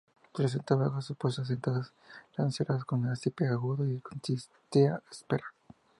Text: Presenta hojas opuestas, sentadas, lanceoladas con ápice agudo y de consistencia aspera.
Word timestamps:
Presenta 0.33 0.73
hojas 0.75 1.11
opuestas, 1.11 1.47
sentadas, 1.47 1.93
lanceoladas 2.35 2.85
con 2.85 3.05
ápice 3.07 3.31
agudo 3.47 3.85
y 3.85 3.93
de 3.93 4.01
consistencia 4.01 4.99
aspera. 5.11 5.45